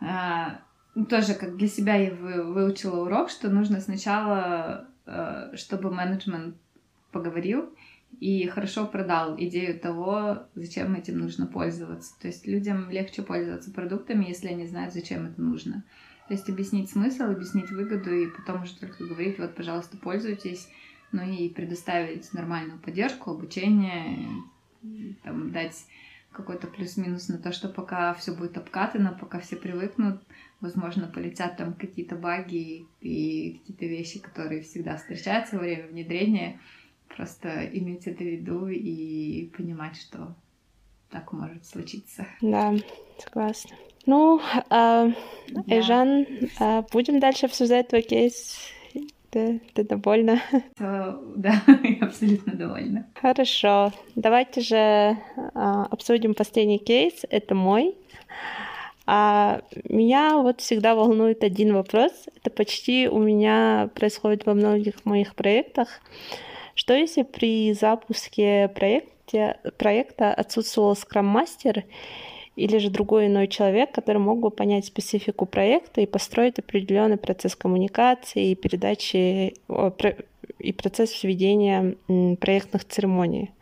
[0.00, 0.60] а,
[1.08, 6.56] тоже как для себя я выучила урок, что нужно сначала, а, чтобы менеджмент
[7.10, 7.74] поговорил,
[8.20, 12.18] и хорошо продал идею того, зачем этим нужно пользоваться.
[12.20, 15.84] То есть людям легче пользоваться продуктами, если они знают, зачем это нужно.
[16.28, 20.68] То есть объяснить смысл, объяснить выгоду и потом уже только говорить, вот, пожалуйста, пользуйтесь,
[21.12, 24.28] ну и предоставить нормальную поддержку, обучение,
[25.22, 25.84] там, дать
[26.32, 30.20] какой-то плюс-минус на то, что пока все будет обкатано, пока все привыкнут,
[30.60, 36.58] возможно, полетят там какие-то баги и какие-то вещи, которые всегда встречаются во время внедрения,
[37.08, 40.34] Просто иметь это в виду и понимать, что
[41.10, 42.26] так может случиться.
[42.40, 42.74] Да,
[43.18, 43.76] согласна.
[44.06, 45.12] Ну, э, да.
[45.66, 46.26] Эжан,
[46.60, 48.58] э, будем дальше обсуждать твой кейс.
[49.30, 50.40] Ты, ты довольна?
[50.76, 53.06] То, да, я абсолютно довольна.
[53.14, 53.92] Хорошо.
[54.14, 55.16] Давайте же э,
[55.54, 57.24] обсудим последний кейс.
[57.30, 57.96] Это мой.
[59.06, 62.12] А меня вот всегда волнует один вопрос.
[62.36, 66.00] Это почти у меня происходит во многих моих проектах.
[66.74, 71.84] Что если при запуске проекте, проекта отсутствовал скрам-мастер
[72.56, 77.56] или же другой иной человек, который мог бы понять специфику проекта и построить определенный процесс
[77.56, 79.54] коммуникации и передачи
[80.58, 81.96] и процесс ведения
[82.40, 83.52] проектных церемоний.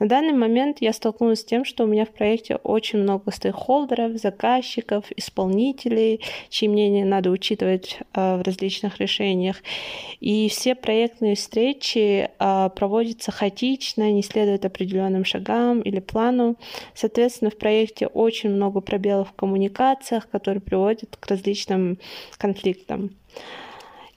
[0.00, 4.16] На данный момент я столкнулась с тем, что у меня в проекте очень много стейкхолдеров,
[4.16, 9.56] заказчиков, исполнителей, чьи мнения надо учитывать а, в различных решениях.
[10.20, 16.56] И все проектные встречи а, проводятся хаотично, не следуют определенным шагам или плану.
[16.94, 21.98] Соответственно, в проекте очень много пробелов в коммуникациях, которые приводят к различным
[22.38, 23.10] конфликтам.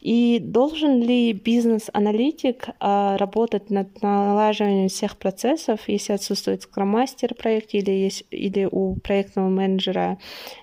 [0.04, 7.78] И должен ли бизнес-аналитик а, работать над налаживанием всех процессов, если отсутствует скроммастер в проекте
[7.78, 10.18] или, есть, или у проектного менеджера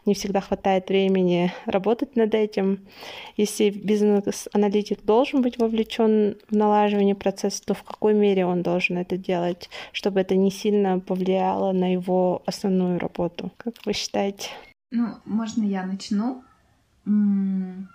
[0.04, 2.86] не всегда хватает времени работать над этим?
[3.38, 9.16] Если бизнес-аналитик должен быть вовлечен в налаживание процесса, то в какой мере он должен это
[9.16, 13.50] делать, чтобы это не сильно повлияло на его основную работу?
[13.56, 14.50] Как вы считаете?
[14.90, 16.42] Ну, можно я начну?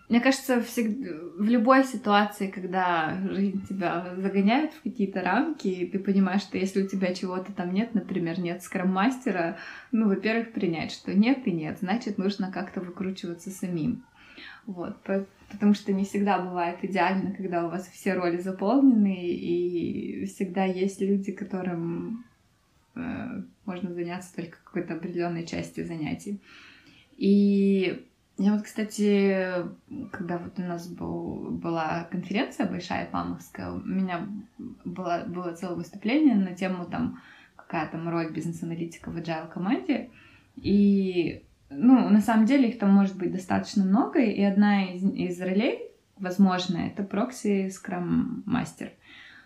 [0.10, 6.00] Мне кажется, всегда, в любой ситуации, когда жизнь тебя загоняет в какие-то рамки, и ты
[6.00, 9.58] понимаешь, что если у тебя чего-то там нет, например, нет скрам-мастера,
[9.92, 14.04] ну, во-первых, принять, что нет и нет, значит, нужно как-то выкручиваться самим.
[14.66, 14.98] Вот,
[15.50, 21.00] потому что не всегда бывает идеально, когда у вас все роли заполнены, и всегда есть
[21.02, 22.26] люди, которым
[22.96, 26.42] э, можно заняться только какой-то определенной частью занятий.
[27.18, 28.06] И
[28.38, 29.48] я вот, кстати,
[30.12, 34.28] когда вот у нас был, была конференция большая памовская, у меня
[34.84, 37.22] было, было целое выступление на тему там,
[37.56, 40.10] какая там роль бизнес-аналитика в agile команде.
[40.58, 45.42] И, ну, на самом деле их там может быть достаточно много, и одна из, из
[45.42, 45.80] ролей,
[46.18, 48.92] возможно, это прокси скрам мастер.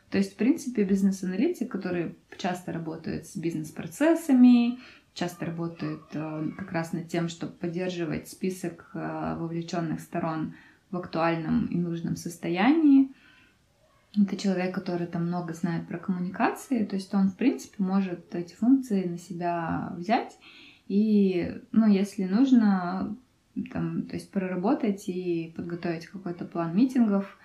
[0.10, 4.80] То есть, в принципе, бизнес-аналитик, который часто работает с бизнес-процессами,
[5.20, 10.54] часто работают э, как раз над тем, чтобы поддерживать список э, вовлеченных сторон
[10.92, 13.12] в актуальном и нужном состоянии.
[14.20, 18.56] Это человек, который там много знает про коммуникации, то есть он, в принципе, может эти
[18.56, 20.38] функции на себя взять
[20.90, 23.16] и, ну, если нужно,
[23.72, 27.38] там, то есть проработать и подготовить какой-то план митингов,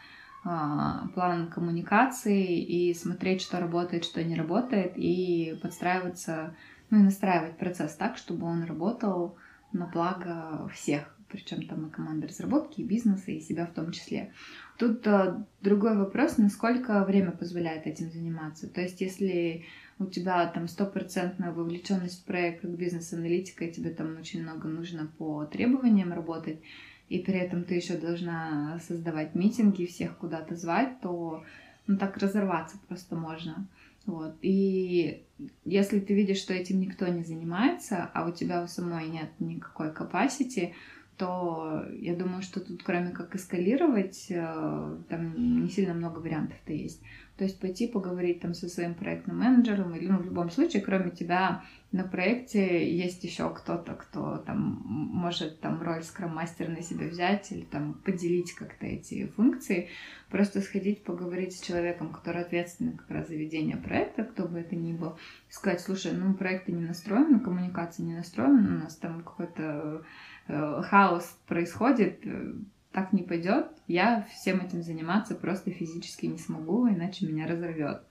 [0.47, 6.55] а, план коммуникации и смотреть, что работает, что не работает, и подстраиваться
[6.91, 9.37] ну и настраивать процесс так, чтобы он работал
[9.73, 14.33] на благо всех, причем там и команды разработки, и бизнеса, и себя в том числе.
[14.79, 18.69] Тут а, другой вопрос, насколько время позволяет этим заниматься.
[18.69, 19.65] То есть, если
[19.99, 25.07] у тебя там стопроцентная вовлеченность в проект как бизнес-аналитика, и тебе там очень много нужно
[25.19, 26.61] по требованиям работать,
[27.09, 31.45] и при этом ты еще должна создавать митинги, всех куда-то звать, то
[31.87, 33.67] ну, так разорваться просто можно.
[34.07, 34.37] Вот.
[34.43, 35.24] И
[35.65, 39.91] если ты видишь, что этим никто не занимается, а у тебя у самой нет никакой
[39.91, 40.75] capacity,
[41.17, 47.01] то я думаю, что тут кроме как эскалировать, э, там не сильно много вариантов-то есть.
[47.37, 51.11] То есть пойти поговорить там со своим проектным менеджером, или ну, в любом случае, кроме
[51.11, 57.51] тебя на проекте есть еще кто-то, кто там может там роль скрам-мастера на себя взять
[57.51, 59.89] или там поделить как-то эти функции.
[60.31, 64.77] Просто сходить, поговорить с человеком, который ответственный как раз за ведение проекта, кто бы это
[64.77, 70.05] ни был, сказать, слушай, ну проект не настроен, коммуникация не настроена, у нас там какой-то
[70.47, 72.55] хаос происходит, э,
[72.93, 78.03] так не пойдет, я всем этим заниматься просто физически не смогу, иначе меня разорвет.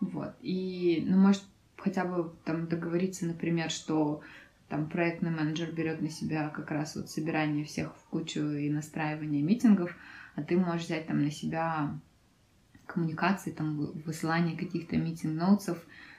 [0.00, 0.34] Вот.
[0.42, 1.44] И, ну, может,
[1.76, 4.20] хотя бы там договориться, например, что
[4.68, 9.42] там проектный менеджер берет на себя как раз вот собирание всех в кучу и настраивание
[9.42, 9.96] митингов,
[10.34, 11.98] а ты можешь взять там на себя
[12.86, 15.78] коммуникации, там высылание каких-то митинг-ноутсов,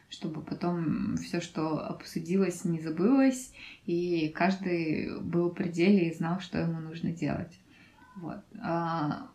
[0.10, 3.54] чтобы потом все, что обсудилось, не забылось,
[3.86, 7.60] и каждый был в пределе и знал, что ему нужно делать.
[8.16, 8.42] Вот.
[8.62, 9.30] А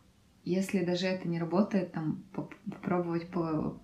[0.45, 3.29] если даже это не работает, там попробовать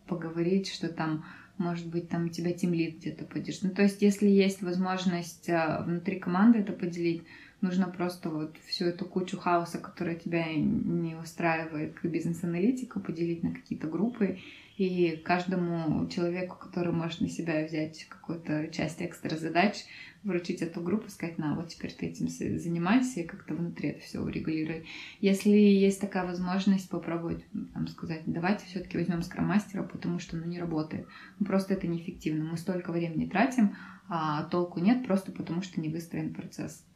[0.07, 1.24] поговорить, что там
[1.61, 3.64] может быть, там тебя тимлит где-то поддержит.
[3.64, 7.22] Ну, то есть, если есть возможность а, внутри команды это поделить,
[7.61, 13.53] нужно просто вот всю эту кучу хаоса, которая тебя не устраивает как бизнес-аналитика, поделить на
[13.53, 14.38] какие-то группы
[14.80, 19.84] и каждому человеку, который может на себя взять какую-то часть экстра задач,
[20.22, 24.20] вручить эту группу, сказать, на, вот теперь ты этим занимайся и как-то внутри это все
[24.20, 24.86] урегулируй.
[25.20, 30.58] Если есть такая возможность попробовать там, сказать, давайте все-таки возьмем скроммастера, потому что ну, не
[30.58, 31.06] работает.
[31.38, 32.44] Ну, просто это неэффективно.
[32.44, 33.76] Мы столько времени тратим,
[34.08, 36.86] а толку нет просто потому, что не выстроен процесс.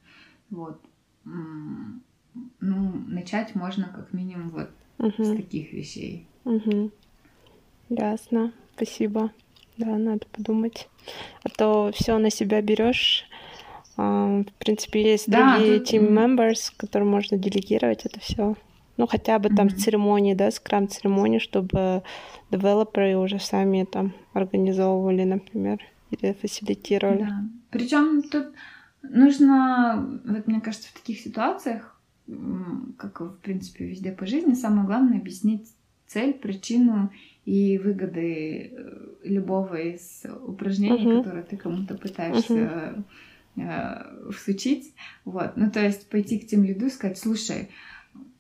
[0.48, 0.82] Вот.
[1.24, 5.22] Ну, начать можно как минимум вот угу.
[5.22, 6.26] с таких вещей.
[6.44, 6.90] Угу.
[7.88, 9.30] Ясно, спасибо.
[9.76, 10.88] Да, надо подумать.
[11.42, 13.24] А то все на себя берешь.
[13.96, 15.92] А, в принципе, есть да, другие тут...
[15.92, 18.56] team members, которым можно делегировать это все.
[18.96, 19.76] Ну, хотя бы там mm-hmm.
[19.76, 22.02] церемонии, да, скрам церемонии, чтобы
[22.50, 27.24] девелоперы уже сами там организовывали, например, или фасилитировали.
[27.24, 27.42] Да.
[27.70, 28.52] Причем тут
[29.02, 32.00] нужно, вот мне кажется, в таких ситуациях,
[32.96, 35.68] как в принципе везде по жизни, самое главное объяснить
[36.06, 37.10] цель, причину
[37.44, 41.18] и выгоды э, любого из упражнений, uh-huh.
[41.18, 43.04] которые ты кому-то пытаешься
[43.56, 44.28] uh-huh.
[44.28, 44.94] э, всучить.
[45.24, 45.52] Вот.
[45.56, 47.68] Ну, то есть пойти к тем лиду и сказать, слушай,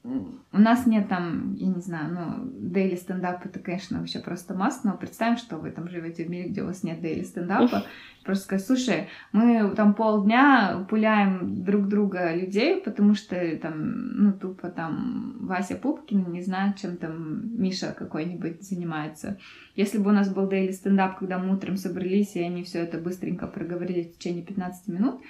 [0.04, 4.84] у нас нет там, я не знаю, ну, дейли стендап это, конечно, вообще просто масс,
[4.84, 7.84] но представим, что вы там живете в мире, где у вас нет дейли стендапа,
[8.22, 14.68] просто сказать, слушай, мы там полдня пуляем друг друга людей, потому что там, ну, тупо
[14.68, 19.38] там Вася Пупкин не знает, чем там Миша какой-нибудь занимается.
[19.74, 22.98] Если бы у нас был дейли стендап, когда мы утром собрались, и они все это
[22.98, 25.22] быстренько проговорили в течение 15 минут,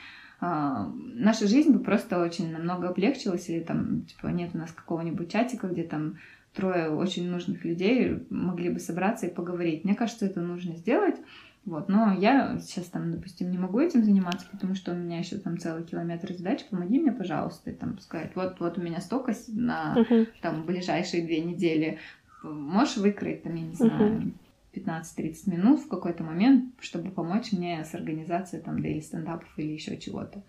[1.15, 5.69] наша жизнь бы просто очень намного облегчилась, или там, типа, нет у нас какого-нибудь чатика,
[5.69, 6.17] где там
[6.55, 9.85] трое очень нужных людей могли бы собраться и поговорить.
[9.85, 11.17] Мне кажется, это нужно сделать.
[11.65, 15.39] Вот, но я сейчас там, допустим, не могу этим заниматься, потому что у меня еще
[15.39, 16.63] там целый километр задач.
[16.69, 20.29] Помоги мне, пожалуйста, и там сказать, вот, вот у меня столько на uh-huh.
[20.43, 21.99] там ближайшие две недели.
[22.43, 24.33] Можешь выкроить там, я не знаю, uh-huh.
[24.75, 29.97] 15-30 минут в какой-то момент, чтобы помочь мне с организацией там дейли стендапов или еще
[29.97, 30.43] чего-то.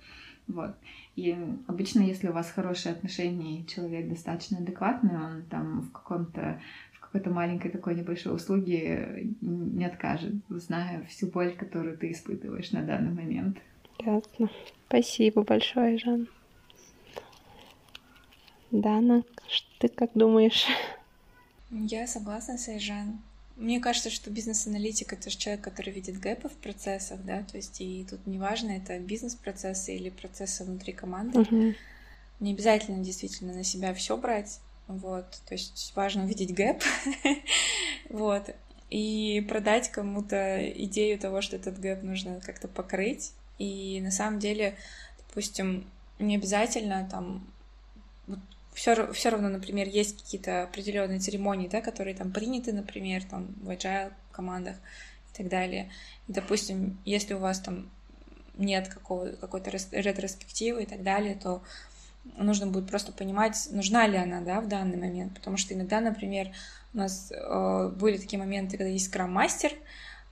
[0.47, 0.75] Вот.
[1.15, 1.35] И
[1.67, 6.61] обычно, если у вас хорошие отношения и человек достаточно адекватный, он там в каком-то
[6.93, 12.83] в какой-то маленькой такой небольшой услуге не откажет, зная всю боль, которую ты испытываешь на
[12.83, 13.57] данный момент.
[13.99, 14.49] Ясно.
[14.87, 16.27] Спасибо большое, Жан.
[18.71, 19.23] Дана,
[19.79, 20.65] ты как думаешь?
[21.71, 23.19] Я согласна с Айжан.
[23.55, 27.79] Мне кажется, что бизнес-аналитик— это же человек, который видит гэпы в процессах, да, то есть
[27.79, 31.39] и тут неважно, это бизнес-процессы или процессы внутри команды.
[31.39, 31.75] Uh-huh.
[32.41, 36.83] Не обязательно действительно на себя все брать, вот, то есть важно увидеть gap,
[38.09, 38.53] вот,
[38.89, 44.75] и продать кому-то идею того, что этот gap нужно как-то покрыть, и на самом деле,
[45.29, 45.89] допустим,
[46.19, 47.47] не обязательно там
[48.75, 53.69] все, все равно, например, есть какие-то определенные церемонии, да, которые там приняты, например, там в
[53.69, 54.75] agile командах
[55.33, 55.89] и так далее.
[56.27, 57.89] И, допустим, если у вас там
[58.57, 61.63] нет какого, какой-то ретроспективы и так далее, то
[62.37, 66.51] нужно будет просто понимать, нужна ли она, да, в данный момент, потому что иногда, например,
[66.93, 69.73] у нас э, были такие моменты, когда есть скрам-мастер,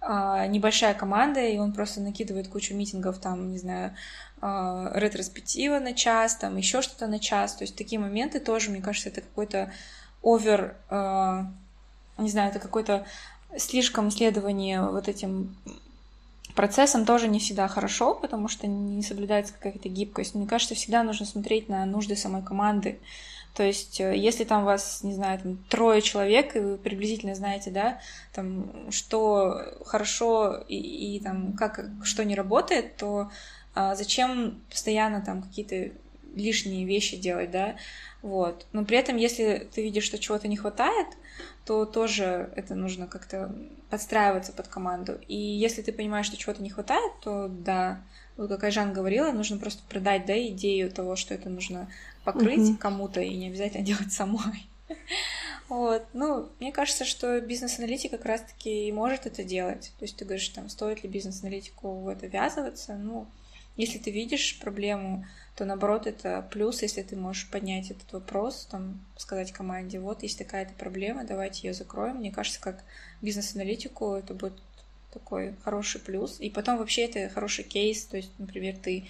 [0.05, 3.95] небольшая команда, и он просто накидывает кучу митингов, там, не знаю,
[4.41, 7.55] э, ретроспектива на час, там еще что-то на час.
[7.55, 9.71] То есть такие моменты тоже, мне кажется, это какой-то
[10.21, 11.43] овер, э,
[12.17, 13.05] не знаю, это какой-то
[13.57, 15.55] слишком следование вот этим
[16.55, 20.35] процессом тоже не всегда хорошо, потому что не соблюдается какая-то гибкость.
[20.35, 22.99] Мне кажется, всегда нужно смотреть на нужды самой команды.
[23.53, 27.69] То есть, э, если там вас, не знаю, там трое человек, и вы приблизительно знаете,
[27.71, 28.01] да,
[28.33, 30.77] там, что хорошо и,
[31.15, 33.29] и там, как, что не работает, то
[33.75, 35.91] а зачем постоянно там какие-то
[36.35, 37.75] лишние вещи делать, да,
[38.21, 38.65] вот.
[38.71, 41.07] Но при этом, если ты видишь, что чего-то не хватает,
[41.65, 43.55] то тоже это нужно как-то
[43.89, 45.19] подстраиваться под команду.
[45.27, 48.01] И если ты понимаешь, что чего-то не хватает, то да,
[48.37, 51.89] вот как Айжан говорила, нужно просто продать, да, идею того, что это нужно
[52.23, 52.77] покрыть угу.
[52.77, 54.67] кому-то и не обязательно делать самой.
[55.69, 56.05] Вот.
[56.13, 59.93] Ну, мне кажется, что бизнес-аналитик как раз-таки и может это делать.
[59.97, 62.95] То есть ты говоришь, там, стоит ли бизнес-аналитику в это ввязываться?
[62.95, 63.27] Ну,
[63.75, 65.25] если ты видишь проблему,
[65.55, 70.37] то наоборот это плюс, если ты можешь поднять этот вопрос, там, сказать команде, вот есть
[70.37, 72.17] такая-то проблема, давайте ее закроем.
[72.17, 72.83] Мне кажется, как
[73.21, 74.53] бизнес-аналитику это будет
[75.13, 76.39] такой хороший плюс.
[76.39, 79.05] И потом вообще это хороший кейс, то есть, например, ты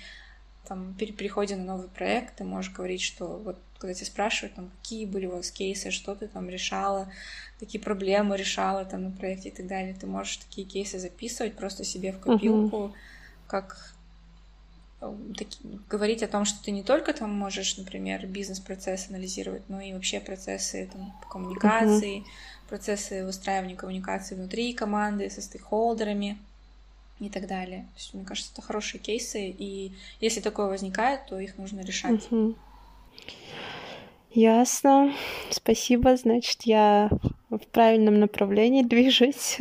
[0.68, 4.72] там при переходе на новый проект, ты можешь говорить, что вот когда тебя спрашивают, там,
[4.82, 7.12] какие были у вас кейсы, что ты там решала,
[7.60, 11.84] какие проблемы решала там на проекте и так далее, ты можешь такие кейсы записывать просто
[11.84, 12.94] себе в копилку, uh-huh.
[13.48, 13.94] как
[15.90, 20.22] говорить о том, что ты не только там можешь, например, бизнес-процесс анализировать, но и вообще
[20.22, 22.26] процессы там, коммуникации, uh-huh.
[22.74, 26.40] Процессы выстраивания коммуникации внутри команды со стейкхолдерами
[27.20, 27.82] и так далее.
[27.94, 32.28] То есть, мне кажется, это хорошие кейсы, и если такое возникает, то их нужно решать.
[32.32, 32.56] Uh-huh.
[34.32, 35.14] Ясно.
[35.52, 36.18] Спасибо.
[36.18, 37.12] Значит, я
[37.52, 39.60] в правильном направлении движусь.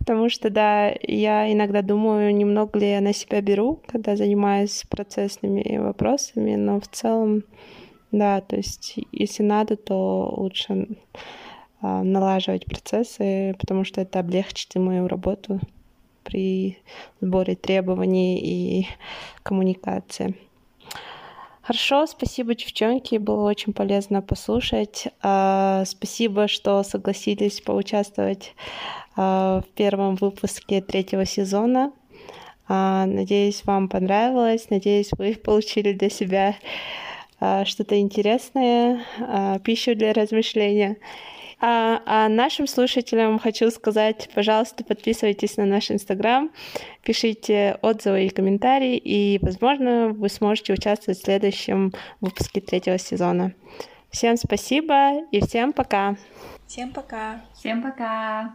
[0.00, 5.78] Потому что, да, я иногда думаю, немного ли я на себя беру, когда занимаюсь процессными
[5.78, 7.44] вопросами, но в целом,
[8.10, 10.88] да, то есть если надо, то лучше
[12.02, 15.60] налаживать процессы, потому что это облегчит и мою работу
[16.24, 16.78] при
[17.20, 18.86] сборе требований и
[19.42, 20.34] коммуникации.
[21.62, 25.08] Хорошо, спасибо, девчонки, было очень полезно послушать.
[25.22, 28.54] А, спасибо, что согласились поучаствовать
[29.16, 31.90] а, в первом выпуске третьего сезона.
[32.68, 34.68] А, надеюсь, вам понравилось.
[34.68, 36.56] Надеюсь, вы получили для себя
[37.64, 39.04] что-то интересное,
[39.64, 40.96] пищу для размышления.
[41.66, 46.50] А, а нашим слушателям хочу сказать, пожалуйста, подписывайтесь на наш Инстаграм,
[47.02, 53.54] пишите отзывы и комментарии, и, возможно, вы сможете участвовать в следующем выпуске третьего сезона.
[54.10, 56.16] Всем спасибо и всем пока.
[56.66, 57.40] Всем пока.
[57.54, 58.54] Всем пока.